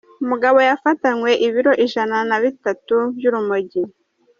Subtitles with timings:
[0.23, 3.81] UmugaboYafatanwe ibiro Ijana nabitatu by’urumogi